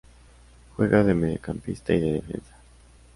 [0.77, 2.55] Juega de mediocampista y de defensa.